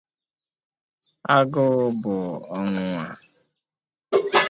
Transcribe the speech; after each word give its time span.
Agụụ 1.35 1.87
bụ 2.01 2.13
ọnwụnwà 2.57 3.05